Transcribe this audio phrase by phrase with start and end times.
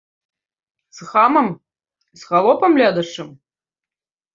[1.01, 1.47] З хамам,
[2.23, 3.27] з халопам лядашчым?!